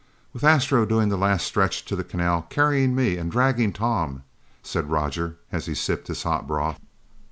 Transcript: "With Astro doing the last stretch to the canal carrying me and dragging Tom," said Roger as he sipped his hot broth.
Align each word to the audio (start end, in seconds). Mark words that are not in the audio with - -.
"With 0.33 0.43
Astro 0.43 0.83
doing 0.87 1.09
the 1.09 1.15
last 1.15 1.45
stretch 1.45 1.85
to 1.85 1.95
the 1.95 2.03
canal 2.03 2.47
carrying 2.49 2.95
me 2.95 3.17
and 3.17 3.31
dragging 3.31 3.71
Tom," 3.71 4.23
said 4.63 4.89
Roger 4.89 5.37
as 5.51 5.67
he 5.67 5.75
sipped 5.75 6.07
his 6.07 6.23
hot 6.23 6.47
broth. 6.47 6.79